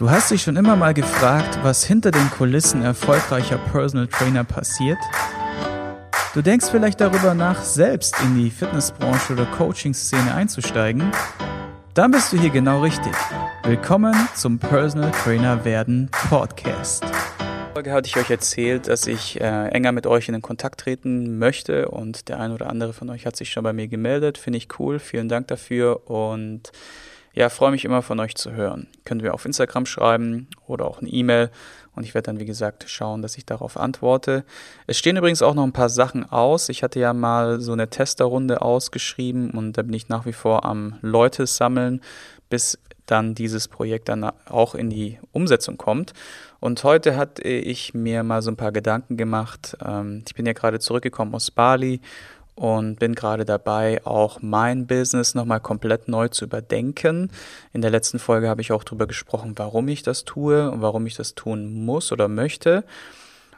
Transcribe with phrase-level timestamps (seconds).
[0.00, 4.96] Du hast dich schon immer mal gefragt, was hinter den Kulissen erfolgreicher Personal Trainer passiert?
[6.32, 11.12] Du denkst vielleicht darüber nach, selbst in die Fitnessbranche oder Coaching-Szene einzusteigen?
[11.92, 13.12] Dann bist du hier genau richtig.
[13.64, 17.04] Willkommen zum Personal Trainer werden Podcast.
[17.74, 21.38] Folge hatte ich euch erzählt, dass ich äh, enger mit euch in den Kontakt treten
[21.38, 24.38] möchte und der ein oder andere von euch hat sich schon bei mir gemeldet.
[24.38, 24.98] Finde ich cool.
[24.98, 26.72] Vielen Dank dafür und
[27.32, 28.88] ja, freue mich immer von euch zu hören.
[29.04, 31.50] Könnt ihr auf Instagram schreiben oder auch eine E-Mail
[31.94, 34.44] und ich werde dann, wie gesagt, schauen, dass ich darauf antworte.
[34.86, 36.68] Es stehen übrigens auch noch ein paar Sachen aus.
[36.68, 40.64] Ich hatte ja mal so eine Testerrunde ausgeschrieben und da bin ich nach wie vor
[40.64, 42.00] am Leute sammeln,
[42.48, 46.12] bis dann dieses Projekt dann auch in die Umsetzung kommt.
[46.60, 49.76] Und heute hatte ich mir mal so ein paar Gedanken gemacht.
[49.84, 52.00] Ähm, ich bin ja gerade zurückgekommen aus Bali
[52.54, 57.30] und bin gerade dabei, auch mein Business nochmal komplett neu zu überdenken.
[57.72, 61.06] In der letzten Folge habe ich auch darüber gesprochen, warum ich das tue und warum
[61.06, 62.84] ich das tun muss oder möchte.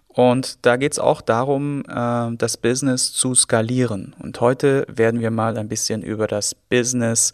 [0.09, 4.15] Und da geht es auch darum, äh, das Business zu skalieren.
[4.19, 7.33] Und heute werden wir mal ein bisschen über das Business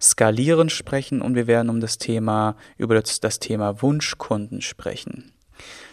[0.00, 5.32] skalieren sprechen und wir werden um das Thema, über das, das Thema Wunschkunden sprechen.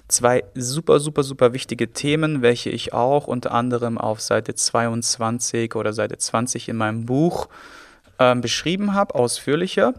[0.07, 5.93] Zwei super, super, super wichtige Themen, welche ich auch unter anderem auf Seite 22 oder
[5.93, 7.47] Seite 20 in meinem Buch
[8.19, 9.93] äh, beschrieben habe, ausführlicher.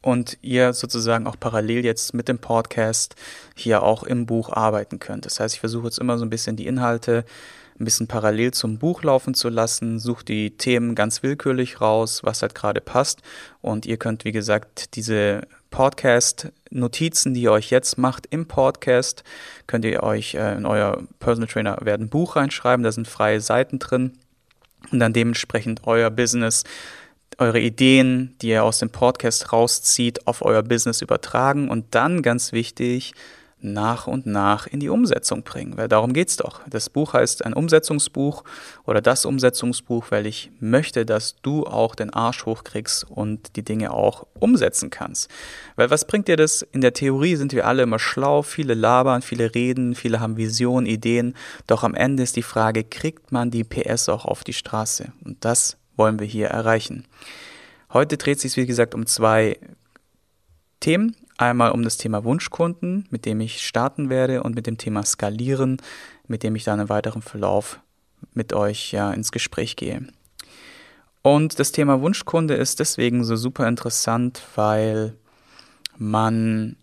[0.00, 3.14] Und ihr sozusagen auch parallel jetzt mit dem Podcast
[3.54, 5.26] hier auch im Buch arbeiten könnt.
[5.26, 7.24] Das heißt, ich versuche jetzt immer so ein bisschen die Inhalte
[7.78, 12.42] ein bisschen parallel zum Buch laufen zu lassen, suche die Themen ganz willkürlich raus, was
[12.42, 13.22] halt gerade passt.
[13.60, 19.24] Und ihr könnt, wie gesagt, diese Podcast-Notizen, die ihr euch jetzt macht im Podcast,
[19.66, 22.84] könnt ihr euch äh, in euer Personal Trainer werden Buch reinschreiben.
[22.84, 24.12] Da sind freie Seiten drin.
[24.92, 26.62] Und dann dementsprechend euer Business,
[27.38, 31.68] eure Ideen, die ihr aus dem Podcast rauszieht, auf euer Business übertragen.
[31.68, 33.14] Und dann ganz wichtig,
[33.64, 36.60] nach und nach in die Umsetzung bringen, weil darum geht's doch.
[36.68, 38.44] Das Buch heißt ein Umsetzungsbuch
[38.84, 43.92] oder das Umsetzungsbuch, weil ich möchte, dass du auch den Arsch hochkriegst und die Dinge
[43.92, 45.30] auch umsetzen kannst.
[45.76, 46.62] Weil was bringt dir das?
[46.62, 50.86] In der Theorie sind wir alle immer schlau, viele labern, viele reden, viele haben Visionen,
[50.86, 51.34] Ideen,
[51.66, 55.12] doch am Ende ist die Frage, kriegt man die PS auch auf die Straße?
[55.24, 57.06] Und das wollen wir hier erreichen.
[57.92, 59.58] Heute dreht sich wie gesagt um zwei
[60.80, 61.14] Themen.
[61.38, 65.78] Einmal um das Thema Wunschkunden, mit dem ich starten werde, und mit dem Thema Skalieren,
[66.26, 67.80] mit dem ich dann im weiteren Verlauf
[68.34, 70.06] mit euch ja ins Gespräch gehe.
[71.22, 75.14] Und das Thema Wunschkunde ist deswegen so super interessant, weil
[75.96, 76.76] man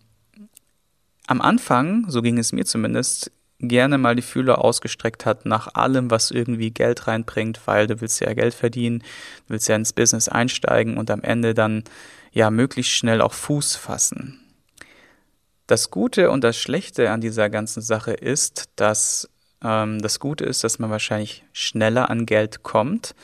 [1.26, 3.30] am Anfang, so ging es mir zumindest,
[3.60, 8.20] gerne mal die Fühler ausgestreckt hat nach allem, was irgendwie Geld reinbringt, weil du willst
[8.20, 11.84] ja Geld verdienen, du willst ja ins Business einsteigen und am Ende dann
[12.32, 14.40] ja möglichst schnell auch Fuß fassen.
[15.66, 19.28] Das Gute und das Schlechte an dieser ganzen Sache ist, dass
[19.62, 23.14] ähm, das Gute ist, dass man wahrscheinlich schneller an Geld kommt.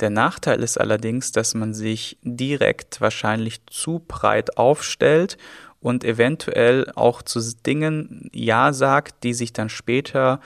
[0.00, 5.36] Der Nachteil ist allerdings, dass man sich direkt wahrscheinlich zu breit aufstellt
[5.80, 10.40] und eventuell auch zu Dingen Ja sagt, die sich dann später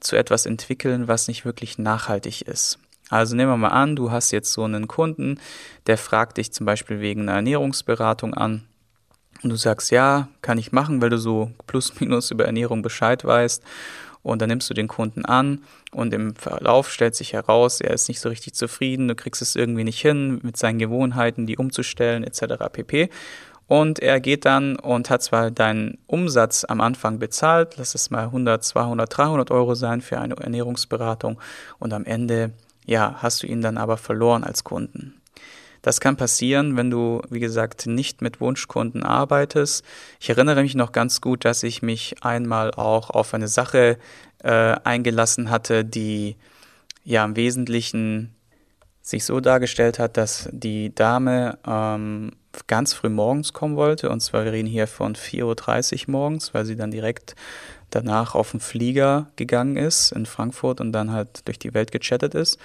[0.00, 2.78] zu etwas entwickeln, was nicht wirklich nachhaltig ist.
[3.08, 5.38] Also nehmen wir mal an, du hast jetzt so einen Kunden,
[5.86, 8.64] der fragt dich zum Beispiel wegen einer Ernährungsberatung an
[9.42, 13.24] und du sagst, ja, kann ich machen, weil du so plus minus über Ernährung Bescheid
[13.24, 13.62] weißt.
[14.22, 15.62] Und dann nimmst du den Kunden an
[15.92, 19.54] und im Verlauf stellt sich heraus, er ist nicht so richtig zufrieden, du kriegst es
[19.54, 22.64] irgendwie nicht hin, mit seinen Gewohnheiten die umzustellen etc.
[22.72, 23.08] pp.
[23.68, 28.24] Und er geht dann und hat zwar deinen Umsatz am Anfang bezahlt, lass es mal
[28.24, 31.38] 100, 200, 300 Euro sein für eine Ernährungsberatung
[31.78, 32.52] und am Ende,
[32.86, 35.20] ja, hast du ihn dann aber verloren als Kunden.
[35.82, 39.84] Das kann passieren, wenn du, wie gesagt, nicht mit Wunschkunden arbeitest.
[40.18, 43.98] Ich erinnere mich noch ganz gut, dass ich mich einmal auch auf eine Sache
[44.42, 46.36] äh, eingelassen hatte, die
[47.04, 48.34] ja im Wesentlichen
[49.00, 52.32] sich so dargestellt hat, dass die Dame ähm,
[52.66, 54.10] ganz früh morgens kommen wollte.
[54.10, 57.36] Und zwar, wir reden hier von 4.30 Uhr morgens, weil sie dann direkt
[57.90, 62.34] danach auf den Flieger gegangen ist in Frankfurt und dann halt durch die Welt gechattet
[62.34, 62.58] ist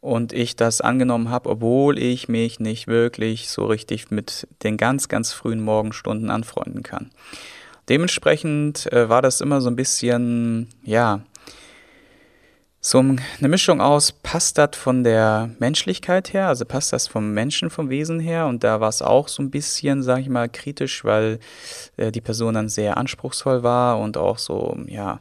[0.00, 5.08] und ich das angenommen habe, obwohl ich mich nicht wirklich so richtig mit den ganz,
[5.08, 7.10] ganz frühen Morgenstunden anfreunden kann.
[7.88, 11.20] Dementsprechend äh, war das immer so ein bisschen, ja,
[12.84, 17.70] so eine Mischung aus, passt das von der Menschlichkeit her, also passt das vom Menschen,
[17.70, 18.48] vom Wesen her?
[18.48, 21.38] Und da war es auch so ein bisschen, sag ich mal, kritisch, weil
[21.96, 25.20] äh, die Person dann sehr anspruchsvoll war und auch so, ja,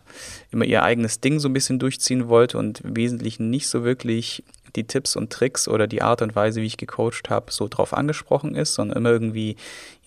[0.50, 4.44] immer ihr eigenes Ding so ein bisschen durchziehen wollte und im Wesentlichen nicht so wirklich
[4.76, 7.94] die Tipps und Tricks oder die Art und Weise, wie ich gecoacht habe, so drauf
[7.94, 9.56] angesprochen ist, sondern immer irgendwie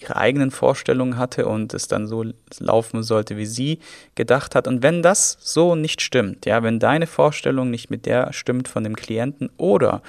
[0.01, 2.25] ihre eigenen Vorstellungen hatte und es dann so
[2.59, 3.79] laufen sollte, wie sie
[4.15, 4.67] gedacht hat.
[4.67, 8.85] Und wenn das so nicht stimmt, ja, wenn deine Vorstellung nicht mit der stimmt von
[8.85, 10.03] dem Klienten oder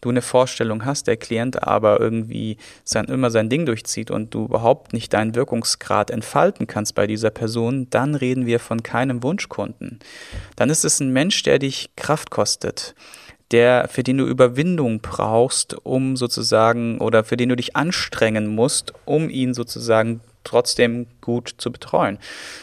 [0.00, 4.44] du eine Vorstellung hast, der Klient aber irgendwie sein, immer sein Ding durchzieht und du
[4.44, 9.98] überhaupt nicht deinen Wirkungsgrad entfalten kannst bei dieser Person, dann reden wir von keinem Wunschkunden.
[10.56, 12.94] Dann ist es ein Mensch, der dich Kraft kostet
[13.50, 18.92] der, für den du Überwindung brauchst, um sozusagen, oder für den du dich anstrengen musst,
[19.04, 22.18] um ihn sozusagen trotzdem gut zu betreuen.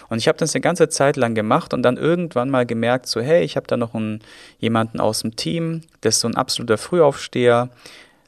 [0.09, 3.21] Und ich habe das eine ganze Zeit lang gemacht und dann irgendwann mal gemerkt, so
[3.21, 4.21] hey, ich habe da noch einen,
[4.59, 7.69] jemanden aus dem Team, der ist so ein absoluter Frühaufsteher.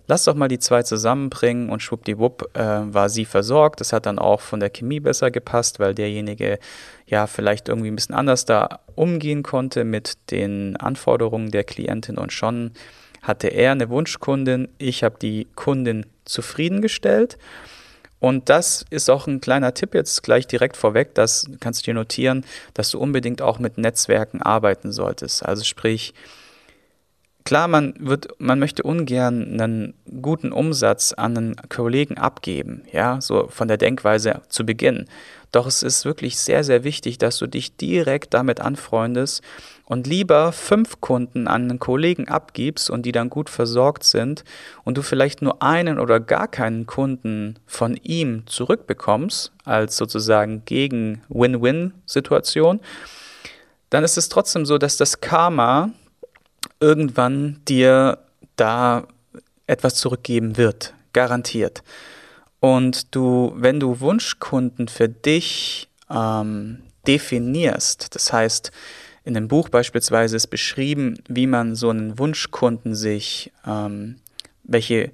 [0.07, 3.81] Lass doch mal die zwei zusammenbringen und schwuppdiwupp äh, war sie versorgt.
[3.81, 6.59] Das hat dann auch von der Chemie besser gepasst, weil derjenige
[7.05, 12.31] ja vielleicht irgendwie ein bisschen anders da umgehen konnte mit den Anforderungen der Klientin und
[12.31, 12.71] schon
[13.21, 14.69] hatte er eine Wunschkundin.
[14.77, 17.37] Ich habe die Kundin zufriedengestellt.
[18.19, 21.93] Und das ist auch ein kleiner Tipp jetzt gleich direkt vorweg, das kannst du dir
[21.93, 25.45] notieren, dass du unbedingt auch mit Netzwerken arbeiten solltest.
[25.45, 26.15] Also sprich,
[27.47, 33.47] klar, man wird, man möchte ungern einen guten Umsatz an einen Kollegen abgeben, ja, so
[33.47, 35.05] von der Denkweise zu Beginn.
[35.53, 39.41] Doch es ist wirklich sehr, sehr wichtig, dass du dich direkt damit anfreundest
[39.85, 44.43] und lieber fünf Kunden an einen Kollegen abgibst und die dann gut versorgt sind
[44.83, 51.21] und du vielleicht nur einen oder gar keinen Kunden von ihm zurückbekommst, als sozusagen gegen
[51.29, 52.81] Win-Win-Situation,
[53.89, 55.93] dann ist es trotzdem so, dass das Karma
[56.79, 58.19] irgendwann dir
[58.55, 59.07] da
[59.67, 61.83] etwas zurückgeben wird, garantiert.
[62.59, 68.71] Und du, wenn du Wunschkunden für dich ähm, definierst, das heißt,
[69.23, 74.15] in dem Buch beispielsweise ist beschrieben, wie man so einen Wunschkunden sich, ähm,
[74.63, 75.11] welche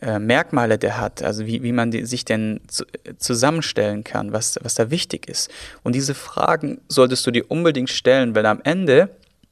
[0.00, 2.84] äh, Merkmale der hat, also wie, wie man die, sich denn zu,
[3.18, 5.50] zusammenstellen kann, was, was da wichtig ist.
[5.82, 9.10] Und diese Fragen solltest du dir unbedingt stellen, weil am Ende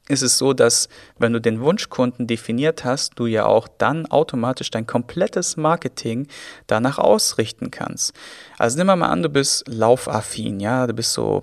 [0.09, 0.89] ist es so, dass
[1.19, 6.27] wenn du den Wunschkunden definiert hast, du ja auch dann automatisch dein komplettes Marketing
[6.67, 8.13] danach ausrichten kannst.
[8.59, 11.43] Also nimm mal an, du bist laufaffin, ja, du bist so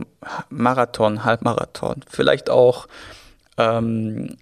[0.50, 2.88] Marathon, Halbmarathon, vielleicht auch
[3.58, 4.38] ähm,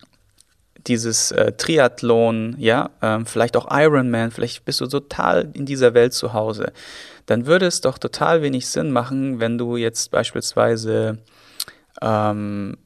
[0.88, 6.14] dieses äh, Triathlon, ja, ähm, vielleicht auch Ironman, vielleicht bist du total in dieser Welt
[6.14, 6.74] zu Hause.
[7.26, 11.20] Dann würde es doch total wenig Sinn machen, wenn du jetzt beispielsweise
[12.02, 12.78] ähm,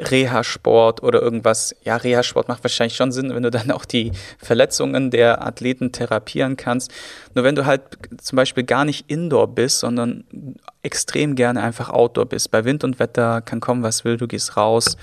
[0.00, 1.74] Reha-Sport oder irgendwas.
[1.82, 6.56] Ja, Reha-Sport macht wahrscheinlich schon Sinn, wenn du dann auch die Verletzungen der Athleten therapieren
[6.56, 6.92] kannst.
[7.34, 7.82] Nur wenn du halt
[8.20, 10.24] zum Beispiel gar nicht Indoor bist, sondern
[10.82, 12.50] extrem gerne einfach Outdoor bist.
[12.50, 14.96] Bei Wind und Wetter kann kommen, was will, du gehst raus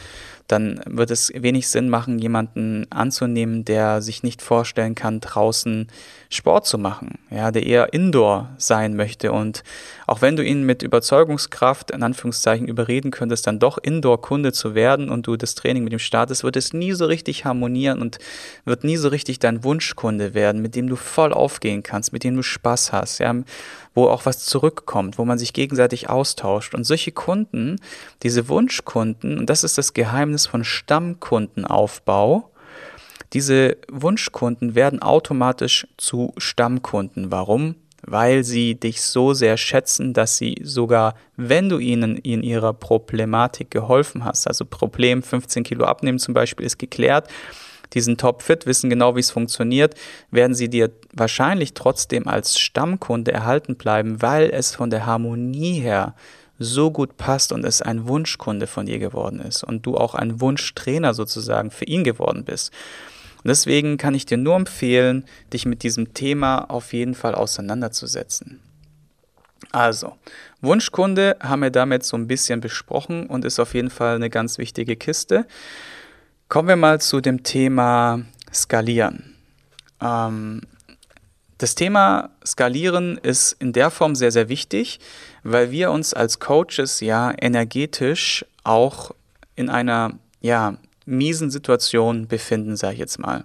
[0.52, 5.88] dann wird es wenig Sinn machen, jemanden anzunehmen, der sich nicht vorstellen kann, draußen
[6.30, 9.32] Sport zu machen, ja, der eher Indoor sein möchte.
[9.32, 9.64] Und
[10.08, 15.10] auch wenn du ihn mit Überzeugungskraft, in Anführungszeichen, überreden könntest, dann doch Indoor-Kunde zu werden
[15.10, 18.18] und du das Training mit ihm startest, wird es nie so richtig harmonieren und
[18.64, 22.36] wird nie so richtig dein Wunschkunde werden, mit dem du voll aufgehen kannst, mit dem
[22.36, 23.36] du Spaß hast, ja,
[23.94, 26.74] wo auch was zurückkommt, wo man sich gegenseitig austauscht.
[26.74, 27.78] Und solche Kunden,
[28.24, 32.52] diese Wunschkunden, und das ist das Geheimnis von Stammkundenaufbau,
[33.34, 37.32] diese Wunschkunden werden automatisch zu Stammkunden.
[37.32, 37.76] Warum?
[38.04, 43.72] Weil sie dich so sehr schätzen, dass sie sogar, wenn du ihnen in ihrer Problematik
[43.72, 47.30] geholfen hast, also Problem 15 Kilo abnehmen zum Beispiel ist geklärt,
[47.94, 49.96] die sind topfit, wissen genau, wie es funktioniert,
[50.32, 56.16] werden sie dir wahrscheinlich trotzdem als Stammkunde erhalten bleiben, weil es von der Harmonie her
[56.62, 60.40] so gut passt und es ein Wunschkunde von dir geworden ist und du auch ein
[60.40, 62.72] Wunschtrainer sozusagen für ihn geworden bist.
[63.38, 68.62] Und deswegen kann ich dir nur empfehlen, dich mit diesem Thema auf jeden Fall auseinanderzusetzen.
[69.72, 70.18] Also,
[70.62, 74.58] Wunschkunde haben wir damit so ein bisschen besprochen und ist auf jeden Fall eine ganz
[74.58, 75.48] wichtige Kiste.
[76.50, 78.22] Kommen wir mal zu dem Thema
[78.54, 79.36] Skalieren.
[80.02, 80.62] Ähm,
[81.62, 85.00] das Thema Skalieren ist in der Form sehr, sehr wichtig,
[85.44, 89.12] weil wir uns als Coaches ja energetisch auch
[89.56, 93.44] in einer ja, miesen Situation befinden, sage ich jetzt mal.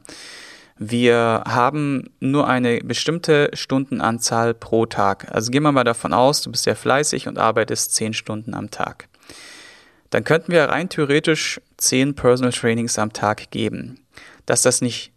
[0.79, 5.27] Wir haben nur eine bestimmte Stundenanzahl pro Tag.
[5.33, 8.71] Also gehen wir mal davon aus, du bist sehr fleißig und arbeitest zehn Stunden am
[8.71, 9.09] Tag
[10.11, 14.01] dann könnten wir rein theoretisch zehn Personal Trainings am Tag geben.
[14.47, 15.13] Dass das nicht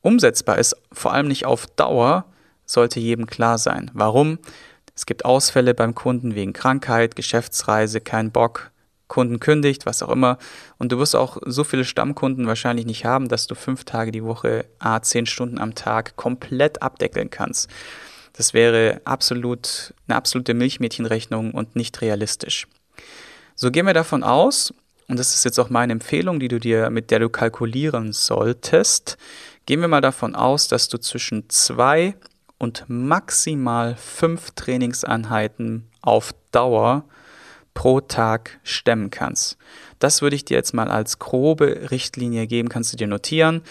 [0.00, 2.26] umsetzbar ist, vor allem nicht auf Dauer,
[2.66, 3.90] sollte jedem klar sein.
[3.94, 4.38] Warum?
[4.96, 8.70] Es gibt Ausfälle beim Kunden wegen Krankheit, Geschäftsreise, kein Bock,
[9.08, 10.38] Kunden kündigt, was auch immer.
[10.78, 14.24] Und du wirst auch so viele Stammkunden wahrscheinlich nicht haben, dass du fünf Tage die
[14.24, 17.68] Woche, a zehn Stunden am Tag komplett abdeckeln kannst.
[18.32, 22.66] Das wäre absolut eine absolute Milchmädchenrechnung und nicht realistisch.
[23.54, 24.74] So gehen wir davon aus,
[25.06, 29.18] und das ist jetzt auch meine Empfehlung, die du dir, mit der du kalkulieren solltest,
[29.66, 32.16] gehen wir mal davon aus, dass du zwischen zwei
[32.58, 37.04] und maximal fünf Trainingseinheiten auf Dauer
[37.74, 39.58] pro Tag stemmen kannst.
[39.98, 43.62] Das würde ich dir jetzt mal als grobe Richtlinie geben, kannst du dir notieren,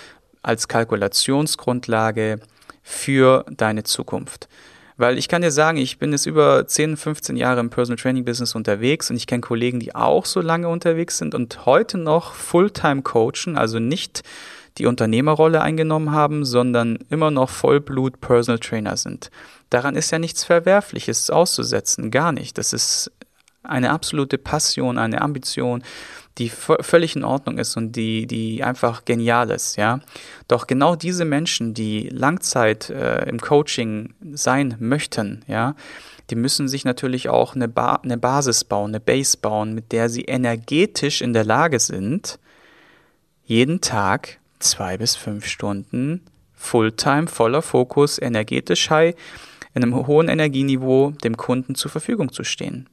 [0.42, 2.40] als Kalkulationsgrundlage
[2.82, 4.50] für deine Zukunft.
[4.98, 8.26] Weil ich kann dir sagen, ich bin jetzt über 10, 15 Jahre im Personal Training
[8.26, 12.34] Business unterwegs und ich kenne Kollegen, die auch so lange unterwegs sind und heute noch
[12.34, 14.22] Fulltime coachen, also nicht
[14.78, 19.30] die Unternehmerrolle eingenommen haben, sondern immer noch Vollblut Personal Trainer sind.
[19.70, 22.58] Daran ist ja nichts Verwerfliches auszusetzen, gar nicht.
[22.58, 23.12] Das ist
[23.64, 25.84] eine absolute Passion, eine Ambition,
[26.38, 30.00] die völlig in Ordnung ist und die, die einfach genial ist, ja.
[30.48, 35.76] Doch genau diese Menschen, die Langzeit äh, im Coaching sein möchten, ja,
[36.30, 40.10] die müssen sich natürlich auch eine, ba eine Basis bauen, eine Base bauen, mit der
[40.10, 42.40] sie energetisch in der Lage sind,
[43.44, 46.22] jeden Tag zwei bis fünf Stunden
[46.54, 49.16] Fulltime, voller Fokus, energetisch high,
[49.74, 52.88] in einem hohen Energieniveau dem Kunden zur Verfügung zu stehen.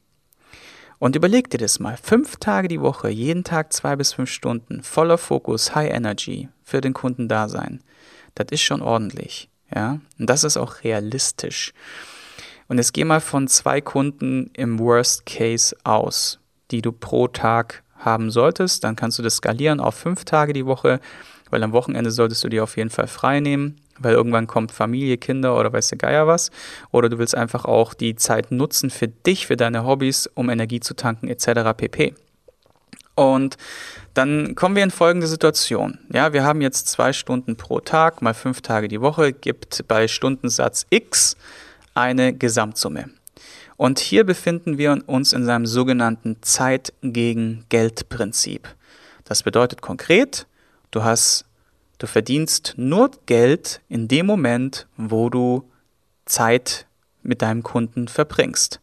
[0.99, 1.97] Und überleg dir das mal.
[1.97, 6.81] Fünf Tage die Woche, jeden Tag zwei bis fünf Stunden, voller Fokus, High Energy für
[6.81, 7.81] den Kunden da sein.
[8.35, 9.49] Das ist schon ordentlich.
[9.75, 10.01] Ja?
[10.19, 11.73] Und das ist auch realistisch.
[12.69, 16.39] Und jetzt geh mal von zwei Kunden im Worst Case aus,
[16.71, 18.85] die du pro Tag haben solltest.
[18.85, 21.01] Dann kannst du das skalieren auf fünf Tage die Woche,
[21.51, 25.19] weil am Wochenende solltest du dir auf jeden Fall frei nehmen weil irgendwann kommt Familie,
[25.19, 26.51] Kinder oder weiß der Geier was.
[26.91, 30.81] Oder du willst einfach auch die Zeit nutzen für dich, für deine Hobbys, um Energie
[30.81, 31.77] zu tanken etc.
[31.77, 32.15] pp.
[33.15, 33.59] Und
[34.15, 35.99] dann kommen wir in folgende Situation.
[36.13, 40.09] Ja, wir haben jetzt zwei Stunden pro Tag, mal fünf Tage die Woche, gibt bei
[40.09, 41.37] Stundensatz X
[41.95, 43.11] eine Gesamtsumme.
[43.77, 48.69] Und hier befinden wir uns in seinem sogenannten Zeit gegen Geld Prinzip.
[49.25, 50.47] Das bedeutet konkret,
[50.91, 51.45] du hast
[52.01, 55.71] Du verdienst nur Geld in dem Moment, wo du
[56.25, 56.87] Zeit
[57.23, 58.81] mit deinem Kunden verbringst.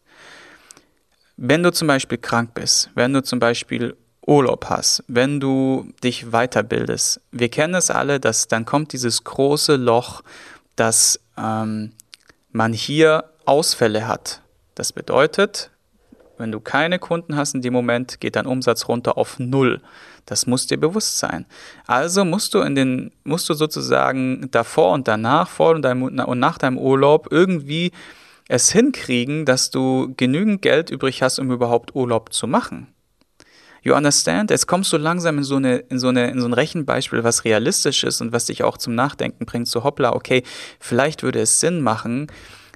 [1.36, 6.26] Wenn du zum Beispiel krank bist, wenn du zum Beispiel Urlaub hast, wenn du dich
[6.30, 10.22] weiterbildest, wir kennen es alle, dass dann kommt dieses große Loch,
[10.76, 11.90] dass ähm,
[12.52, 14.42] man hier Ausfälle hat.
[14.76, 15.72] Das bedeutet,
[16.36, 19.80] wenn du keine Kunden hast in dem Moment, geht dein Umsatz runter auf Null.
[20.28, 21.46] Das muss dir bewusst sein.
[21.86, 26.38] Also musst du in den, musst du sozusagen davor und danach, vor und, deinem, und
[26.38, 27.92] nach deinem Urlaub irgendwie
[28.46, 32.88] es hinkriegen, dass du genügend Geld übrig hast, um überhaupt Urlaub zu machen.
[33.82, 34.50] You understand?
[34.50, 37.44] Jetzt kommst du langsam in so, eine, in, so eine, in so ein Rechenbeispiel, was
[37.44, 39.66] realistisch ist und was dich auch zum Nachdenken bringt.
[39.66, 40.42] So hoppla, okay,
[40.78, 42.26] vielleicht würde es Sinn machen,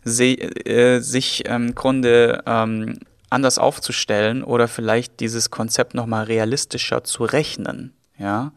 [0.07, 2.99] äh, sich ähm, Grunde ähm,
[3.33, 7.93] anders aufzustellen oder vielleicht dieses Konzept nochmal realistischer zu rechnen.
[8.19, 8.53] Ja.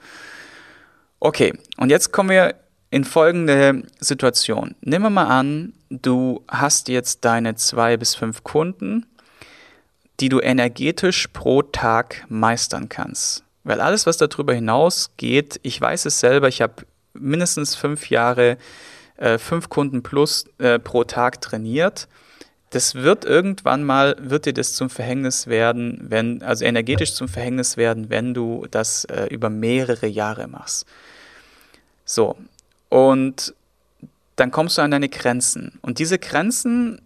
[1.20, 2.56] Okay, und jetzt kommen wir
[2.92, 4.76] in folgende Situation.
[4.82, 9.06] Wir mal an, du hast jetzt deine zwei bis fünf Kunden,
[10.20, 13.44] die du energetisch pro Tag meistern kannst.
[13.64, 18.58] Weil alles, was darüber hinausgeht, ich weiß es selber, ich habe mindestens fünf Jahre
[19.18, 22.08] äh, fünf Kunden plus äh, pro Tag trainiert
[22.76, 27.78] das wird irgendwann mal, wird dir das zum Verhängnis werden, wenn, also energetisch zum Verhängnis
[27.78, 30.86] werden, wenn du das äh, über mehrere Jahre machst.
[32.04, 32.36] So.
[32.90, 33.56] Und
[34.36, 35.80] dann kommst du an deine Grenzen.
[35.84, 37.02] Und diese Grenzen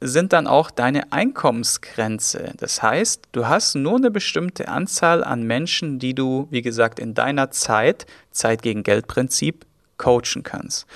[0.00, 2.52] sind dann auch deine Einkommensgrenze.
[2.58, 7.14] Das heißt, du hast nur eine bestimmte Anzahl an Menschen, die du, wie gesagt, in
[7.14, 10.86] deiner Zeit, Zeit gegen Geld Prinzip, coachen kannst.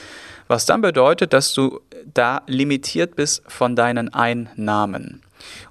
[0.53, 1.81] Was dann bedeutet, dass du
[2.13, 5.23] da limitiert bist von deinen Einnahmen.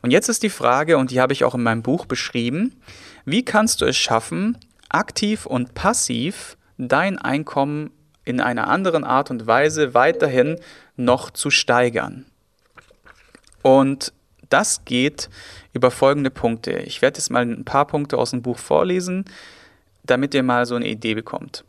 [0.01, 2.81] Und jetzt ist die Frage, und die habe ich auch in meinem Buch beschrieben,
[3.23, 4.57] wie kannst du es schaffen,
[4.89, 7.91] aktiv und passiv dein Einkommen
[8.25, 10.59] in einer anderen Art und Weise weiterhin
[10.95, 12.25] noch zu steigern?
[13.61, 14.13] Und
[14.50, 15.29] das geht
[15.73, 16.71] über folgende Punkte.
[16.79, 19.25] Ich werde jetzt mal ein paar Punkte aus dem Buch vorlesen,
[20.01, 21.65] damit ihr mal so eine Idee bekommt.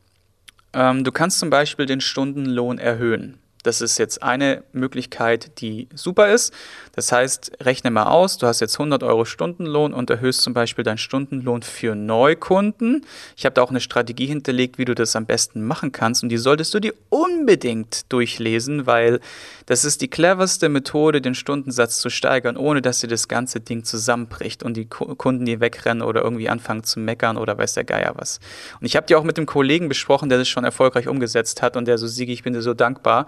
[0.75, 3.42] Ähm, du kannst zum Beispiel den Stundenlohn erhöhen.
[3.63, 6.53] Das ist jetzt eine Möglichkeit, die super ist.
[6.95, 10.85] Das heißt, rechne mal aus, du hast jetzt 100 Euro Stundenlohn und erhöhst zum Beispiel
[10.85, 13.07] deinen Stundenlohn für Neukunden.
[13.37, 16.29] Ich habe da auch eine Strategie hinterlegt, wie du das am besten machen kannst und
[16.29, 19.21] die solltest du dir unbedingt durchlesen, weil
[19.67, 23.85] das ist die cleverste Methode, den Stundensatz zu steigern, ohne dass dir das ganze Ding
[23.85, 28.13] zusammenbricht und die Kunden die wegrennen oder irgendwie anfangen zu meckern oder weiß der Geier
[28.17, 28.41] was.
[28.81, 31.77] Und ich habe dir auch mit dem Kollegen besprochen, der das schon erfolgreich umgesetzt hat
[31.77, 33.27] und der so, Sigi, ich bin dir so dankbar.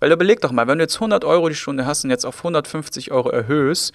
[0.00, 2.38] Weil überleg doch mal, wenn du jetzt 100 Euro die Stunde hast und jetzt auf
[2.38, 3.92] 150 Euro erhöhst,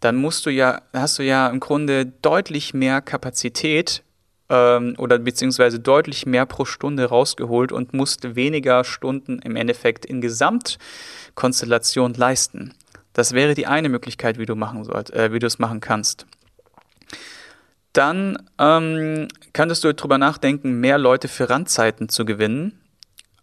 [0.00, 4.02] dann musst du ja, hast du ja im Grunde deutlich mehr Kapazität
[4.48, 10.20] ähm, oder beziehungsweise deutlich mehr pro Stunde rausgeholt und musst weniger Stunden im Endeffekt in
[10.20, 12.74] Gesamtkonstellation leisten.
[13.12, 16.26] Das wäre die eine Möglichkeit, wie du machen sollt, äh, wie du es machen kannst.
[17.92, 22.80] Dann ähm, könntest du darüber nachdenken, mehr Leute für Randzeiten zu gewinnen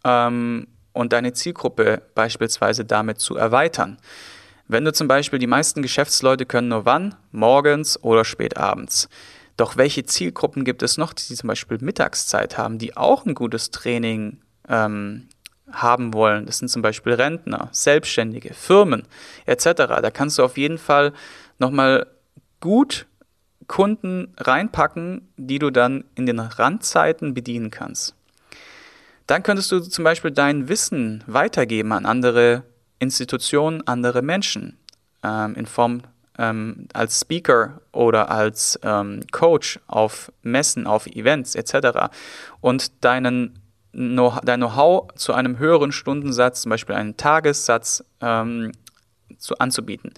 [0.06, 0.68] ähm,
[0.98, 3.98] und deine Zielgruppe beispielsweise damit zu erweitern.
[4.68, 7.16] Wenn du zum Beispiel die meisten Geschäftsleute können nur wann?
[7.32, 9.08] Morgens oder spät abends.
[9.56, 13.72] Doch welche Zielgruppen gibt es noch, die zum Beispiel Mittagszeit haben, die auch ein gutes
[13.72, 15.30] Training ähm,
[15.72, 16.46] haben wollen?
[16.46, 19.04] Das sind zum Beispiel Rentner, Selbstständige, Firmen
[19.46, 19.72] etc.
[19.76, 21.14] Da kannst du auf jeden Fall
[21.60, 22.08] nochmal
[22.60, 23.08] gut
[23.68, 28.17] Kunden reinpacken, die du dann in den Randzeiten bedienen kannst.
[29.28, 32.64] Dann könntest du zum Beispiel dein Wissen weitergeben an andere
[33.00, 34.78] Institutionen, andere Menschen
[35.24, 36.02] ähm, in Form
[36.38, 42.10] ähm, als Speaker oder als ähm, Coach auf Messen, auf Events etc.
[42.62, 43.60] und deinen
[43.94, 48.72] Know dein Know-how zu einem höheren Stundensatz, zum Beispiel einen Tagessatz, ähm,
[49.40, 50.14] zu, anzubieten.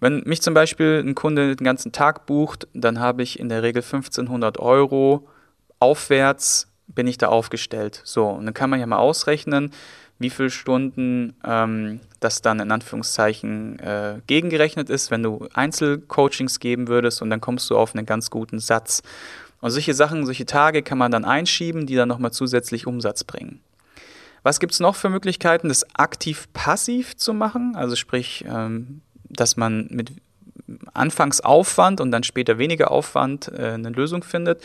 [0.00, 3.62] Wenn mich zum Beispiel ein Kunde den ganzen Tag bucht, dann habe ich in der
[3.62, 5.28] Regel 1500 Euro
[5.80, 8.00] aufwärts bin ich da aufgestellt.
[8.04, 9.72] So, und dann kann man ja mal ausrechnen,
[10.18, 16.88] wie viele Stunden ähm, das dann in Anführungszeichen äh, gegengerechnet ist, wenn du Einzelcoachings geben
[16.88, 19.02] würdest und dann kommst du auf einen ganz guten Satz.
[19.60, 23.60] Und solche Sachen, solche Tage kann man dann einschieben, die dann nochmal zusätzlich Umsatz bringen.
[24.42, 27.74] Was gibt es noch für Möglichkeiten, das aktiv-passiv zu machen?
[27.76, 30.12] Also sprich, ähm, dass man mit
[30.94, 34.62] Anfangsaufwand und dann später weniger Aufwand äh, eine Lösung findet.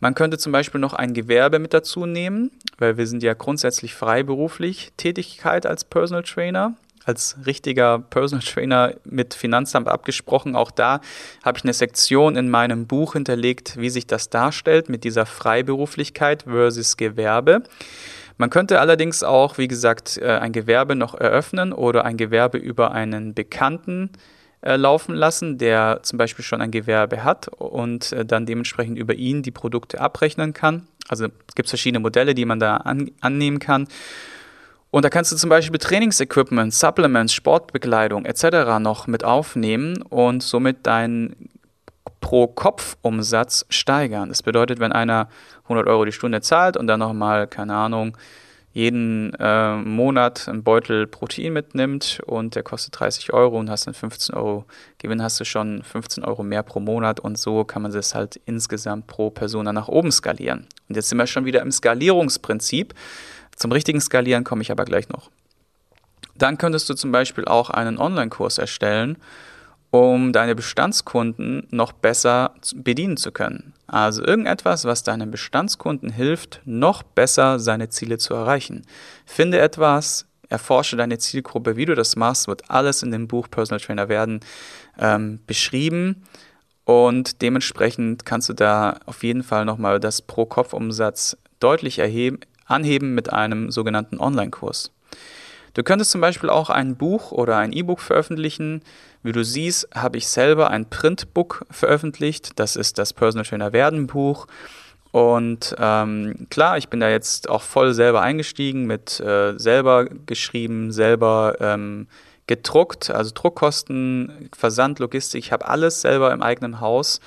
[0.00, 3.94] Man könnte zum Beispiel noch ein Gewerbe mit dazu nehmen, weil wir sind ja grundsätzlich
[3.94, 10.54] freiberuflich Tätigkeit als Personal Trainer als richtiger Personal Trainer mit Finanzamt abgesprochen.
[10.54, 11.00] Auch da
[11.42, 16.44] habe ich eine Sektion in meinem Buch hinterlegt, wie sich das darstellt mit dieser Freiberuflichkeit
[16.44, 17.62] versus Gewerbe.
[18.36, 22.92] Man könnte allerdings auch, wie gesagt, äh, ein Gewerbe noch eröffnen oder ein Gewerbe über
[22.92, 24.10] einen Bekannten
[24.62, 29.14] äh, laufen lassen, der zum Beispiel schon ein Gewerbe hat und äh, dann dementsprechend über
[29.14, 30.86] ihn die Produkte abrechnen kann.
[31.08, 33.88] Also es gibt verschiedene Modelle, die man da an, annehmen kann.
[34.90, 38.78] Und da kannst du zum Beispiel Trainingsequipment, Supplements, Sportbekleidung etc.
[38.80, 41.48] noch mit aufnehmen und somit deinen
[42.20, 44.28] Pro-Kopf-Umsatz steigern.
[44.28, 45.28] Das bedeutet, wenn einer
[45.64, 48.16] 100 Euro die Stunde zahlt und dann nochmal, keine Ahnung,
[48.72, 53.94] jeden äh, Monat einen Beutel Protein mitnimmt und der kostet 30 Euro und hast dann
[53.94, 54.64] 15 Euro
[54.98, 58.40] Gewinn, hast du schon 15 Euro mehr pro Monat und so kann man das halt
[58.46, 60.66] insgesamt pro Person dann nach oben skalieren.
[60.88, 62.94] Und jetzt sind wir schon wieder im Skalierungsprinzip.
[63.56, 65.30] Zum richtigen Skalieren komme ich aber gleich noch.
[66.36, 69.18] Dann könntest du zum Beispiel auch einen Online-Kurs erstellen,
[69.90, 73.74] um deine Bestandskunden noch besser bedienen zu können.
[73.86, 78.82] Also irgendetwas, was deinen Bestandskunden hilft, noch besser seine Ziele zu erreichen.
[79.26, 83.80] Finde etwas, erforsche deine Zielgruppe, wie du das machst, wird alles in dem Buch Personal
[83.80, 84.40] Trainer werden
[84.98, 86.22] ähm, beschrieben.
[86.84, 93.32] Und dementsprechend kannst du da auf jeden Fall nochmal das Pro-Kopf-Umsatz deutlich erheben, anheben mit
[93.32, 94.92] einem sogenannten Online-Kurs.
[95.74, 98.82] Du könntest zum Beispiel auch ein Buch oder ein E-Book veröffentlichen.
[99.22, 102.58] Wie du siehst, habe ich selber ein Printbook veröffentlicht.
[102.58, 104.46] Das ist das Personal Trainer Werden Buch.
[105.12, 110.92] Und ähm, klar, ich bin da jetzt auch voll selber eingestiegen, mit äh, selber geschrieben,
[110.92, 112.06] selber ähm,
[112.46, 115.44] gedruckt, also Druckkosten, Versand, Logistik.
[115.44, 117.20] Ich habe alles selber im eigenen Haus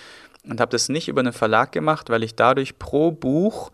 [0.48, 3.72] und habe das nicht über einen Verlag gemacht, weil ich dadurch pro Buch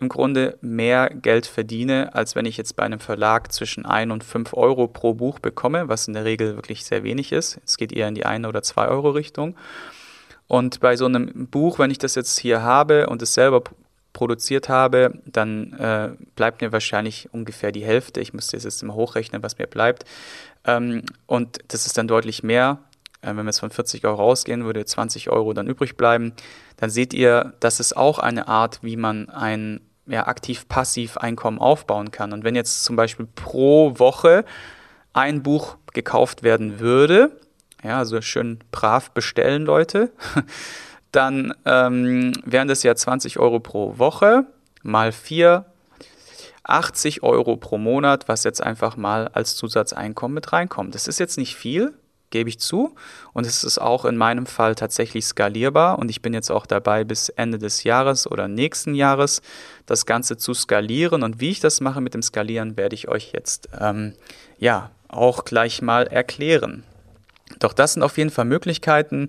[0.00, 4.22] im Grunde mehr Geld verdiene, als wenn ich jetzt bei einem Verlag zwischen 1 und
[4.22, 7.60] 5 Euro pro Buch bekomme, was in der Regel wirklich sehr wenig ist.
[7.64, 9.56] Es geht eher in die 1 oder 2 Euro Richtung.
[10.46, 13.62] Und bei so einem Buch, wenn ich das jetzt hier habe und es selber
[14.12, 18.20] produziert habe, dann äh, bleibt mir wahrscheinlich ungefähr die Hälfte.
[18.20, 20.04] Ich müsste jetzt mal hochrechnen, was mir bleibt.
[20.64, 22.78] Ähm, und das ist dann deutlich mehr.
[23.20, 26.32] Äh, wenn wir jetzt von 40 Euro rausgehen, würde 20 Euro dann übrig bleiben.
[26.76, 32.32] Dann seht ihr, das ist auch eine Art, wie man ein ja, aktiv-passiv-Einkommen aufbauen kann.
[32.32, 34.44] Und wenn jetzt zum Beispiel pro Woche
[35.12, 37.32] ein Buch gekauft werden würde,
[37.82, 40.10] ja, also schön brav bestellen, Leute,
[41.12, 44.46] dann ähm, wären das ja 20 Euro pro Woche
[44.82, 45.64] mal 4,
[46.64, 50.94] 80 Euro pro Monat, was jetzt einfach mal als Zusatzeinkommen mit reinkommt.
[50.94, 51.94] Das ist jetzt nicht viel,
[52.30, 52.94] gebe ich zu.
[53.32, 55.98] Und es ist auch in meinem Fall tatsächlich skalierbar.
[55.98, 59.42] Und ich bin jetzt auch dabei, bis Ende des Jahres oder nächsten Jahres
[59.86, 61.22] das Ganze zu skalieren.
[61.22, 64.14] Und wie ich das mache mit dem Skalieren, werde ich euch jetzt ähm,
[64.58, 66.84] ja auch gleich mal erklären.
[67.58, 69.28] Doch das sind auf jeden Fall Möglichkeiten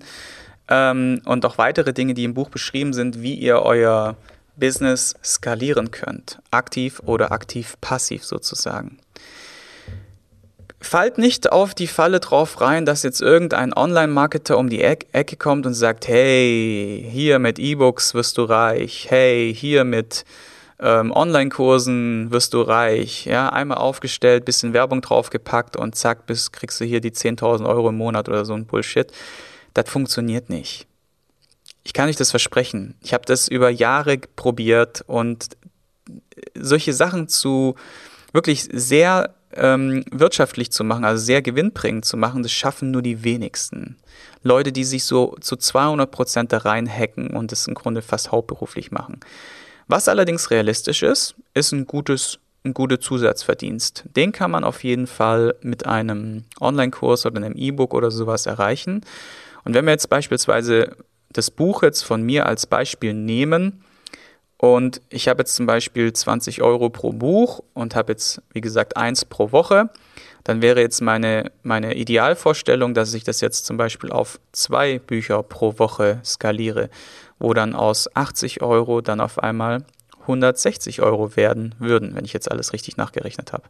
[0.68, 4.16] ähm, und auch weitere Dinge, die im Buch beschrieben sind, wie ihr euer
[4.56, 6.38] Business skalieren könnt.
[6.50, 8.98] Aktiv oder aktiv-passiv sozusagen.
[10.82, 15.66] Fallt nicht auf die Falle drauf rein, dass jetzt irgendein Online-Marketer um die Ecke kommt
[15.66, 20.24] und sagt, hey, hier mit E-Books wirst du reich, hey, hier mit
[20.78, 26.80] ähm, Online-Kursen wirst du reich, ja, einmal aufgestellt, bisschen Werbung draufgepackt und zack, bis kriegst
[26.80, 29.12] du hier die 10.000 Euro im Monat oder so ein Bullshit.
[29.74, 30.86] Das funktioniert nicht.
[31.84, 32.94] Ich kann euch das versprechen.
[33.02, 35.48] Ich habe das über Jahre probiert und
[36.54, 37.74] solche Sachen zu
[38.32, 43.24] wirklich sehr ähm, wirtschaftlich zu machen, also sehr gewinnbringend zu machen, das schaffen nur die
[43.24, 43.96] wenigsten.
[44.42, 48.90] Leute, die sich so zu 200 Prozent da reinhacken und das im Grunde fast hauptberuflich
[48.92, 49.20] machen.
[49.88, 54.04] Was allerdings realistisch ist, ist ein gutes ein guter Zusatzverdienst.
[54.16, 59.00] Den kann man auf jeden Fall mit einem Online-Kurs oder einem E-Book oder sowas erreichen.
[59.64, 60.96] Und wenn wir jetzt beispielsweise
[61.32, 63.82] das Buch jetzt von mir als Beispiel nehmen,
[64.60, 68.94] und ich habe jetzt zum Beispiel 20 Euro pro Buch und habe jetzt, wie gesagt,
[68.94, 69.88] eins pro Woche.
[70.44, 75.42] Dann wäre jetzt meine, meine Idealvorstellung, dass ich das jetzt zum Beispiel auf zwei Bücher
[75.42, 76.90] pro Woche skaliere,
[77.38, 79.82] wo dann aus 80 Euro dann auf einmal
[80.20, 83.64] 160 Euro werden würden, wenn ich jetzt alles richtig nachgerechnet habe.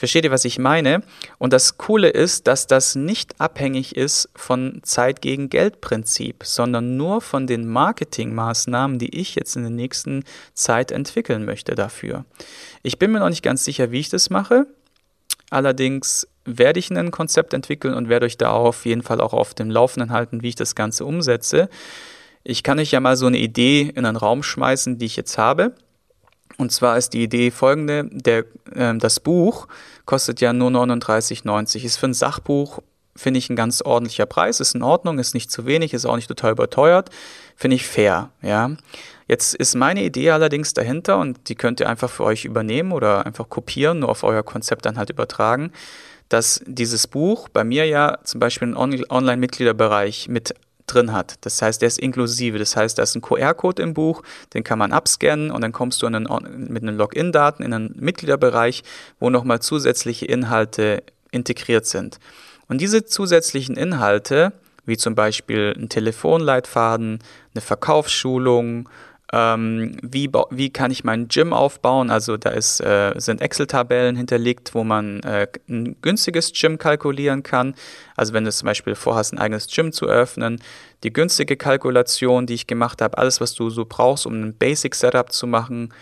[0.00, 1.02] Versteht ihr, was ich meine?
[1.36, 6.96] Und das Coole ist, dass das nicht abhängig ist von Zeit gegen Geld Prinzip, sondern
[6.96, 12.24] nur von den Marketingmaßnahmen, die ich jetzt in der nächsten Zeit entwickeln möchte dafür.
[12.82, 14.66] Ich bin mir noch nicht ganz sicher, wie ich das mache.
[15.50, 19.52] Allerdings werde ich ein Konzept entwickeln und werde euch da auf jeden Fall auch auf
[19.52, 21.68] dem Laufenden halten, wie ich das Ganze umsetze.
[22.42, 25.36] Ich kann euch ja mal so eine Idee in einen Raum schmeißen, die ich jetzt
[25.36, 25.74] habe.
[26.58, 29.66] Und zwar ist die Idee folgende, der, äh, das Buch
[30.04, 31.84] kostet ja nur 39,90.
[31.84, 32.80] Ist für ein Sachbuch,
[33.16, 36.16] finde ich, ein ganz ordentlicher Preis, ist in Ordnung, ist nicht zu wenig, ist auch
[36.16, 37.10] nicht total überteuert,
[37.56, 38.70] finde ich fair, ja.
[39.28, 43.24] Jetzt ist meine Idee allerdings dahinter und die könnt ihr einfach für euch übernehmen oder
[43.26, 45.70] einfach kopieren, nur auf euer Konzept dann halt übertragen,
[46.28, 50.54] dass dieses Buch bei mir ja zum Beispiel einen Online-Mitgliederbereich mit
[50.94, 51.34] drin hat.
[51.42, 52.58] Das heißt, der ist inklusive.
[52.58, 54.22] Das heißt, da ist ein QR-Code im Buch,
[54.54, 56.28] den kann man abscannen und dann kommst du einen,
[56.68, 58.82] mit den Login-Daten in einen Mitgliederbereich,
[59.18, 62.18] wo nochmal zusätzliche Inhalte integriert sind.
[62.68, 64.52] Und diese zusätzlichen Inhalte,
[64.86, 67.18] wie zum Beispiel ein Telefonleitfaden,
[67.54, 68.88] eine Verkaufsschulung,
[69.32, 72.10] ähm, wie, wie kann ich mein Gym aufbauen?
[72.10, 77.74] Also da ist, äh, sind Excel-Tabellen hinterlegt, wo man äh, ein günstiges Gym kalkulieren kann.
[78.16, 80.60] Also wenn du zum Beispiel vorhast, ein eigenes Gym zu eröffnen,
[81.04, 85.32] die günstige Kalkulation, die ich gemacht habe, alles, was du so brauchst, um ein Basic-Setup
[85.32, 85.92] zu machen,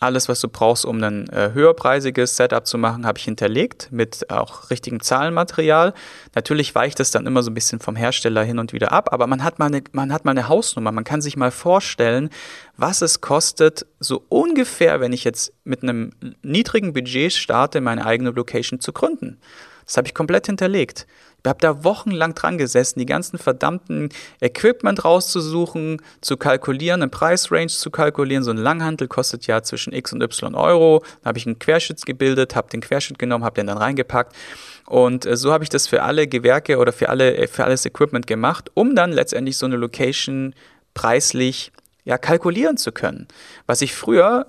[0.00, 4.30] alles, was du brauchst, um ein äh, höherpreisiges Setup zu machen, habe ich hinterlegt mit
[4.30, 5.92] auch richtigem Zahlenmaterial.
[6.34, 9.26] Natürlich weicht es dann immer so ein bisschen vom Hersteller hin und wieder ab, aber
[9.26, 10.92] man hat mal eine, man hat mal eine Hausnummer.
[10.92, 12.30] Man kann sich mal vorstellen,
[12.76, 18.30] was es kostet, so ungefähr, wenn ich jetzt mit einem niedrigen Budget starte, meine eigene
[18.30, 19.38] Location zu gründen.
[19.84, 21.06] Das habe ich komplett hinterlegt.
[21.44, 24.08] Ich habe da wochenlang dran gesessen, die ganzen verdammten
[24.40, 28.42] Equipment rauszusuchen, zu kalkulieren, eine Preisrange zu kalkulieren.
[28.42, 31.02] So ein Langhandel kostet ja zwischen X und Y Euro.
[31.22, 34.34] Da habe ich einen Querschnitt gebildet, habe den Querschnitt genommen, habe den dann reingepackt.
[34.86, 38.26] Und äh, so habe ich das für alle Gewerke oder für, alle, für alles Equipment
[38.26, 40.54] gemacht, um dann letztendlich so eine Location
[40.94, 41.72] preislich
[42.04, 43.28] ja, kalkulieren zu können.
[43.66, 44.46] Was ich früher,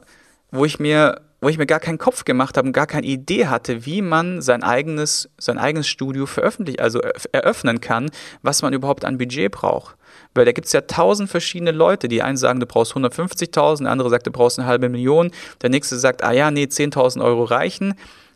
[0.51, 3.47] wo ich mir wo ich mir gar keinen Kopf gemacht habe und gar keine Idee
[3.47, 6.99] hatte, wie man sein eigenes, sein eigenes Studio veröffentlicht, also
[7.31, 8.09] eröffnen kann,
[8.41, 9.95] was man überhaupt an Budget braucht.
[10.33, 12.07] Weil da gibt es ja tausend verschiedene Leute.
[12.07, 15.69] Die einen sagen, du brauchst 150.000, der andere sagt, du brauchst eine halbe Million, der
[15.69, 17.93] nächste sagt, ah ja, nee, 10.000 Euro reichen.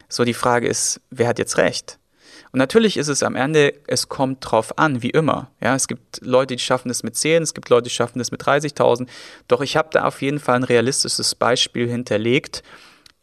[0.09, 1.97] So, die Frage ist, wer hat jetzt recht?
[2.51, 5.49] Und natürlich ist es am Ende, es kommt drauf an, wie immer.
[5.59, 8.29] Ja, es gibt Leute, die schaffen es mit 10, es gibt Leute, die schaffen es
[8.29, 9.07] mit 30.000.
[9.47, 12.61] Doch ich habe da auf jeden Fall ein realistisches Beispiel hinterlegt,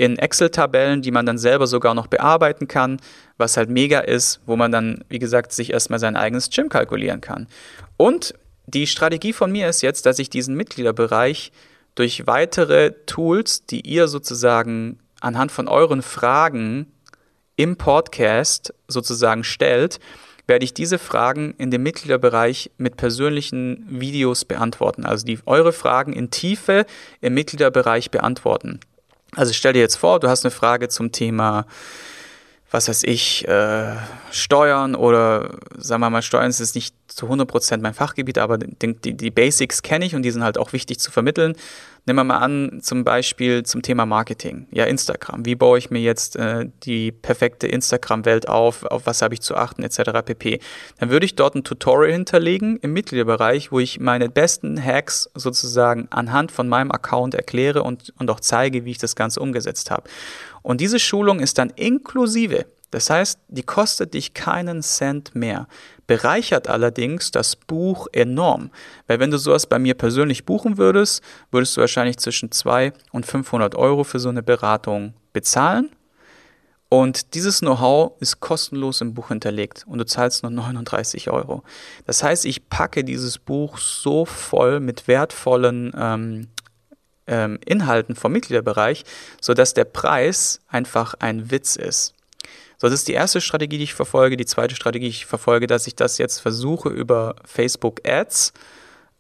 [0.01, 3.03] in Excel-Tabellen, die man dann selber sogar noch bearbeiten kann,
[3.37, 7.21] was halt mega ist, wo man dann, wie gesagt, sich erstmal sein eigenes Gym kalkulieren
[7.21, 7.49] kann.
[7.99, 8.33] Und
[8.67, 11.53] die Strategie von mir ist jetzt, dass ich diesen Mitgliederbereich
[11.97, 16.87] durch weitere Tools, die ihr sozusagen anhand von euren Fragen
[17.57, 20.01] im Podcast sozusagen stellt,
[20.47, 25.05] werde ich diese Fragen in dem Mitgliederbereich mit persönlichen Videos beantworten.
[25.05, 26.87] Also die eure Fragen in Tiefe
[27.21, 28.81] im Mitgliederbereich beantworten.
[29.37, 31.67] Also stell dir jetzt vor, du hast eine Frage zum Thema
[32.71, 33.97] was weiß ich, äh,
[34.31, 39.15] Steuern oder sagen wir mal, Steuern ist nicht zu 100% mein Fachgebiet, aber die, die,
[39.15, 41.57] die Basics kenne ich und die sind halt auch wichtig zu vermitteln.
[42.07, 44.67] Nehmen wir mal an, zum Beispiel zum Thema Marketing.
[44.71, 45.45] Ja, Instagram.
[45.45, 48.85] Wie baue ich mir jetzt äh, die perfekte Instagram-Welt auf?
[48.85, 50.23] Auf was habe ich zu achten, etc.
[50.25, 50.61] pp.
[50.99, 56.09] Dann würde ich dort ein Tutorial hinterlegen im Mitgliederbereich, wo ich meine besten Hacks sozusagen
[56.11, 60.09] anhand von meinem Account erkläre und, und auch zeige, wie ich das Ganze umgesetzt habe.
[60.63, 62.67] Und diese Schulung ist dann inklusive.
[62.91, 65.69] Das heißt, die kostet dich keinen Cent mehr,
[66.07, 68.71] bereichert allerdings das Buch enorm.
[69.07, 73.27] Weil wenn du sowas bei mir persönlich buchen würdest, würdest du wahrscheinlich zwischen 200 und
[73.27, 75.91] 500 Euro für so eine Beratung bezahlen.
[76.89, 81.63] Und dieses Know-how ist kostenlos im Buch hinterlegt und du zahlst nur 39 Euro.
[82.05, 86.49] Das heißt, ich packe dieses Buch so voll mit wertvollen ähm,
[87.29, 89.05] ähm, Inhalten vom Mitgliederbereich,
[89.41, 92.15] sodass der Preis einfach ein Witz ist.
[92.81, 94.39] So, das ist die erste Strategie, die ich verfolge.
[94.39, 98.55] Die zweite Strategie, die ich verfolge, dass ich das jetzt versuche über Facebook Ads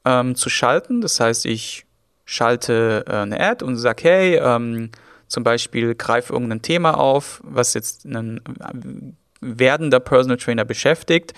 [0.06, 1.02] ähm, zu schalten.
[1.02, 1.84] Das heißt, ich
[2.24, 4.90] schalte äh, eine Ad und sage, hey, ähm,
[5.26, 11.34] zum Beispiel greife irgendein Thema auf, was jetzt ein äh, werdender Personal Trainer beschäftigt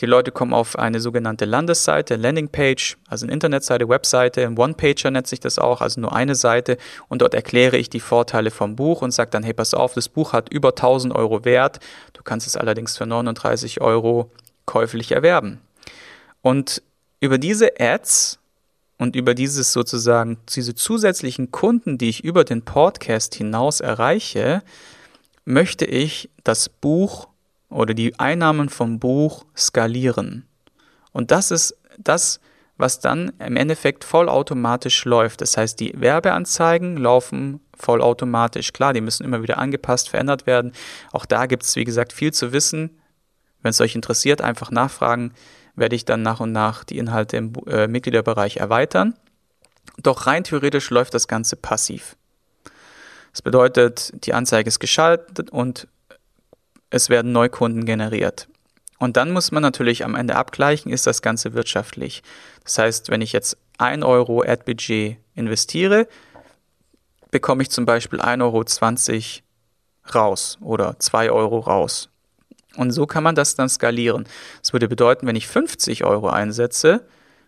[0.00, 5.28] die Leute kommen auf eine sogenannte Landesseite, Landingpage, also eine Internetseite, Webseite, ein One-Pager nennt
[5.28, 6.78] sich das auch, also nur eine Seite.
[7.08, 10.08] Und dort erkläre ich die Vorteile vom Buch und sage dann, hey, pass auf, das
[10.08, 11.78] Buch hat über 1000 Euro Wert.
[12.12, 14.30] Du kannst es allerdings für 39 Euro
[14.66, 15.60] käuflich erwerben.
[16.42, 16.82] Und
[17.20, 18.38] über diese Ads
[18.98, 24.62] und über dieses sozusagen, diese zusätzlichen Kunden, die ich über den Podcast hinaus erreiche,
[25.44, 27.28] möchte ich das Buch
[27.74, 30.46] oder die Einnahmen vom Buch skalieren.
[31.12, 32.40] Und das ist das,
[32.76, 35.40] was dann im Endeffekt vollautomatisch läuft.
[35.40, 38.72] Das heißt, die Werbeanzeigen laufen vollautomatisch.
[38.72, 40.72] Klar, die müssen immer wieder angepasst, verändert werden.
[41.12, 42.98] Auch da gibt es, wie gesagt, viel zu wissen.
[43.62, 45.32] Wenn es euch interessiert, einfach nachfragen,
[45.74, 49.14] werde ich dann nach und nach die Inhalte im äh, Mitgliederbereich erweitern.
[49.98, 52.16] Doch rein theoretisch läuft das Ganze passiv.
[53.32, 55.88] Das bedeutet, die Anzeige ist geschaltet und
[56.90, 58.48] es werden Neukunden generiert.
[58.98, 62.22] Und dann muss man natürlich am Ende abgleichen, ist das Ganze wirtschaftlich.
[62.62, 66.06] Das heißt, wenn ich jetzt 1 Euro Ad-Budget investiere,
[67.30, 72.08] bekomme ich zum Beispiel 1,20 Euro raus oder 2 Euro raus.
[72.76, 74.24] Und so kann man das dann skalieren.
[74.60, 77.06] Das würde bedeuten, wenn ich 50 Euro einsetze,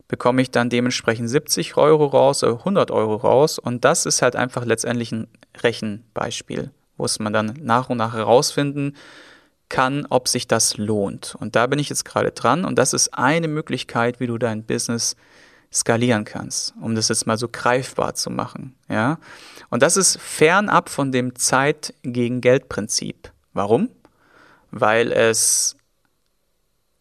[0.08, 3.58] bekomme ich dann dementsprechend 70 Euro raus oder 100 Euro raus.
[3.58, 5.28] Und das ist halt einfach letztendlich ein
[5.62, 8.94] Rechenbeispiel, wo es man dann nach und nach herausfinden
[9.68, 11.34] kann, ob sich das lohnt.
[11.38, 14.64] Und da bin ich jetzt gerade dran und das ist eine Möglichkeit, wie du dein
[14.64, 15.16] Business
[15.72, 19.18] skalieren kannst, um das jetzt mal so greifbar zu machen, ja?
[19.68, 23.32] Und das ist fernab von dem Zeit gegen Geld Prinzip.
[23.52, 23.90] Warum?
[24.70, 25.76] Weil es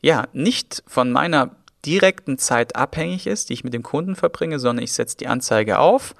[0.01, 1.55] ja nicht von meiner
[1.85, 5.77] direkten Zeit abhängig ist, die ich mit dem Kunden verbringe, sondern ich setze die Anzeige
[5.77, 6.15] auf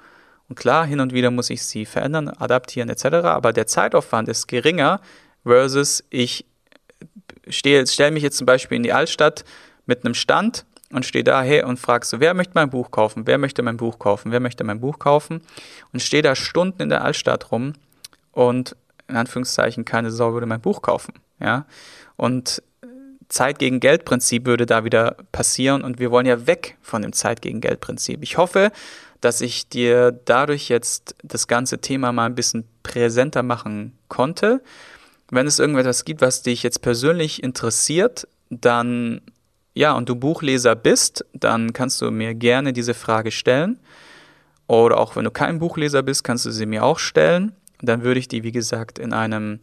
[0.48, 4.46] und klar, hin und wieder muss ich sie verändern, adaptieren etc., aber der Zeitaufwand ist
[4.46, 5.00] geringer,
[5.44, 6.44] versus ich
[7.48, 9.44] stehe, stelle mich jetzt zum Beispiel in die Altstadt
[9.86, 13.26] mit einem Stand und stehe da hey, und frage so, wer möchte mein Buch kaufen?
[13.26, 14.30] Wer möchte mein Buch kaufen?
[14.32, 15.42] Wer möchte mein Buch kaufen?
[15.92, 17.74] Und stehe da Stunden in der Altstadt rum
[18.32, 18.76] und
[19.08, 21.14] in Anführungszeichen keine Sau würde mein Buch kaufen.
[21.40, 21.66] Ja?
[22.16, 22.62] Und
[23.28, 27.12] Zeit gegen Geld Prinzip würde da wieder passieren und wir wollen ja weg von dem
[27.12, 28.22] Zeit gegen Geld Prinzip.
[28.22, 28.70] Ich hoffe,
[29.26, 34.62] dass ich dir dadurch jetzt das ganze Thema mal ein bisschen präsenter machen konnte
[35.30, 39.20] wenn es irgendetwas gibt, was dich jetzt persönlich interessiert, dann
[39.74, 43.78] ja, und du Buchleser bist, dann kannst du mir gerne diese Frage stellen.
[44.68, 47.52] Oder auch wenn du kein Buchleser bist, kannst du sie mir auch stellen.
[47.82, 49.60] Dann würde ich die, wie gesagt, in einem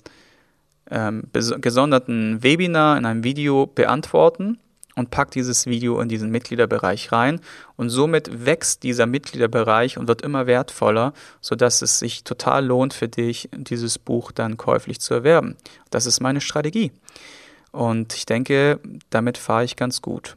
[0.92, 4.60] ähm, gesonderten Webinar, in einem Video beantworten
[4.96, 7.40] und pack dieses Video in diesen Mitgliederbereich rein
[7.76, 13.08] und somit wächst dieser Mitgliederbereich und wird immer wertvoller, sodass es sich total lohnt für
[13.08, 15.56] dich, dieses Buch dann käuflich zu erwerben.
[15.90, 16.92] Das ist meine Strategie
[17.72, 18.80] und ich denke,
[19.10, 20.36] damit fahre ich ganz gut.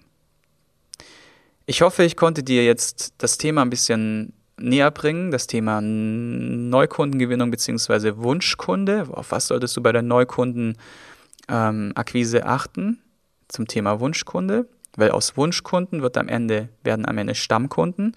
[1.67, 7.51] Ich hoffe, ich konnte dir jetzt das Thema ein bisschen näher bringen, das Thema Neukundengewinnung
[7.51, 8.17] bzw.
[8.17, 9.07] Wunschkunde.
[9.11, 13.03] Auf was solltest du bei der Neukundenakquise ähm, achten?
[13.49, 18.15] Zum Thema Wunschkunde, weil aus Wunschkunden wird am Ende, werden am Ende Stammkunden.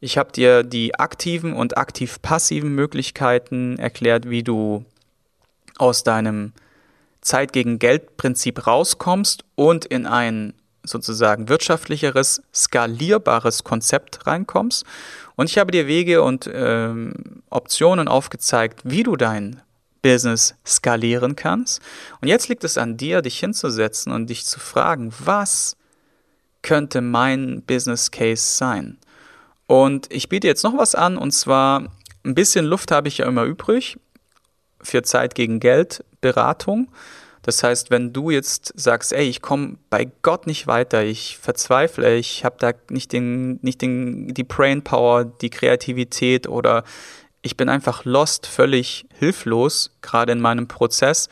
[0.00, 4.84] Ich habe dir die aktiven und aktiv-passiven Möglichkeiten erklärt, wie du
[5.76, 6.52] aus deinem
[7.20, 14.84] Zeit gegen Geld Prinzip rauskommst und in ein sozusagen wirtschaftlicheres, skalierbares Konzept reinkommst.
[15.36, 19.60] Und ich habe dir Wege und ähm, Optionen aufgezeigt, wie du dein
[20.02, 21.82] Business skalieren kannst.
[22.20, 25.76] Und jetzt liegt es an dir, dich hinzusetzen und dich zu fragen, was
[26.62, 28.98] könnte mein Business Case sein?
[29.66, 31.84] Und ich biete jetzt noch was an, und zwar
[32.24, 33.98] ein bisschen Luft habe ich ja immer übrig
[34.80, 36.88] für Zeit gegen Geld Beratung.
[37.42, 42.16] Das heißt, wenn du jetzt sagst, ey, ich komme bei Gott nicht weiter, ich verzweifle,
[42.16, 46.84] ich habe da nicht den, nicht den, die Brain Power, die Kreativität oder
[47.48, 51.30] ich bin einfach lost, völlig hilflos, gerade in meinem Prozess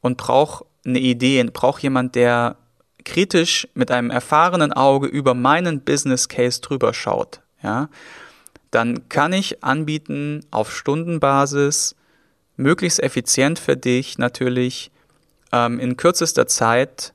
[0.00, 2.56] und brauche eine Idee, brauche jemand, der
[3.04, 7.90] kritisch mit einem erfahrenen Auge über meinen Business Case drüber schaut, ja,
[8.70, 11.94] dann kann ich anbieten auf Stundenbasis,
[12.56, 14.90] möglichst effizient für dich natürlich,
[15.52, 17.12] ähm, in kürzester Zeit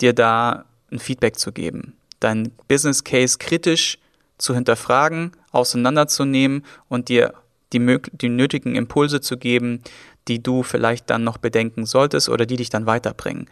[0.00, 3.98] dir da ein Feedback zu geben, dein Business Case kritisch
[4.38, 7.34] zu hinterfragen, auseinanderzunehmen und dir
[7.72, 9.82] die, die nötigen Impulse zu geben,
[10.28, 13.48] die du vielleicht dann noch bedenken solltest oder die dich dann weiterbringen.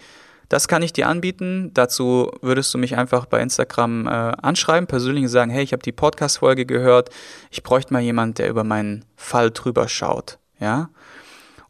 [0.48, 1.70] Das kann ich dir anbieten.
[1.74, 5.92] Dazu würdest du mich einfach bei Instagram äh, anschreiben, persönlich sagen, hey, ich habe die
[5.92, 7.10] Podcast-Folge gehört,
[7.50, 10.38] ich bräuchte mal jemand, der über meinen Fall drüber schaut.
[10.60, 10.90] Ja?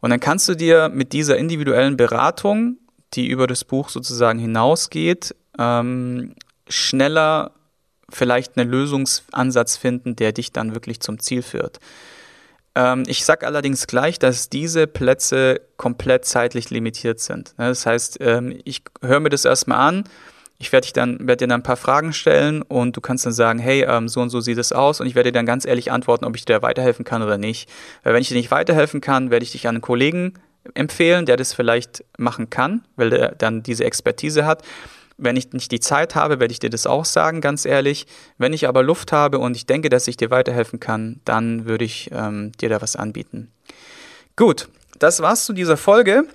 [0.01, 2.77] Und dann kannst du dir mit dieser individuellen Beratung,
[3.13, 6.35] die über das Buch sozusagen hinausgeht, ähm,
[6.67, 7.51] schneller
[8.09, 11.79] vielleicht einen Lösungsansatz finden, der dich dann wirklich zum Ziel führt.
[12.75, 17.53] Ähm, ich sage allerdings gleich, dass diese Plätze komplett zeitlich limitiert sind.
[17.57, 20.03] Das heißt, ähm, ich höre mir das erstmal an.
[20.57, 23.59] Ich werde dann, werd dir dann ein paar Fragen stellen und du kannst dann sagen,
[23.59, 25.91] hey, ähm, so und so sieht es aus und ich werde dir dann ganz ehrlich
[25.91, 27.69] antworten, ob ich dir weiterhelfen kann oder nicht.
[28.03, 30.33] Weil wenn ich dir nicht weiterhelfen kann, werde ich dich an einen Kollegen
[30.73, 34.63] empfehlen, der das vielleicht machen kann, weil der dann diese Expertise hat.
[35.17, 38.05] Wenn ich nicht die Zeit habe, werde ich dir das auch sagen, ganz ehrlich.
[38.37, 41.85] Wenn ich aber Luft habe und ich denke, dass ich dir weiterhelfen kann, dann würde
[41.85, 43.51] ich ähm, dir da was anbieten.
[44.35, 44.67] Gut,
[44.99, 46.25] das war's zu dieser Folge.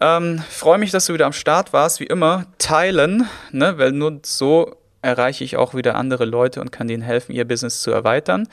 [0.00, 2.00] Ähm, Freue mich, dass du wieder am Start warst.
[2.00, 3.78] Wie immer, teilen, ne?
[3.78, 7.80] weil nur so erreiche ich auch wieder andere Leute und kann denen helfen, ihr Business
[7.82, 8.48] zu erweitern.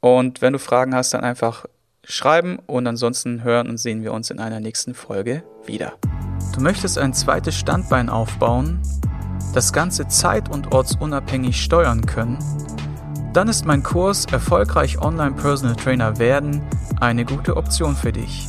[0.00, 1.66] Und wenn du Fragen hast, dann einfach
[2.04, 5.94] schreiben und ansonsten hören und sehen wir uns in einer nächsten Folge wieder.
[6.54, 8.80] Du möchtest ein zweites Standbein aufbauen,
[9.54, 12.38] das Ganze zeit- und ortsunabhängig steuern können?
[13.32, 16.62] Dann ist mein Kurs Erfolgreich Online Personal Trainer werden
[17.00, 18.48] eine gute Option für dich.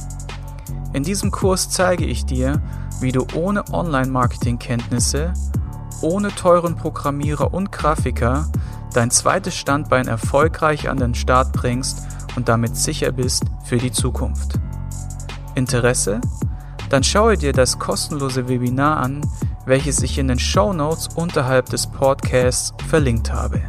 [0.94, 2.62] In diesem Kurs zeige ich dir,
[3.00, 5.34] wie du ohne Online-Marketing-Kenntnisse,
[6.02, 8.50] ohne teuren Programmierer und Grafiker
[8.94, 14.60] dein zweites Standbein erfolgreich an den Start bringst und damit sicher bist für die Zukunft.
[15.56, 16.22] Interesse?
[16.92, 19.22] Dann schaue dir das kostenlose Webinar an,
[19.66, 23.62] welches ich in den Show Notes unterhalb des Podcasts verlinkt habe.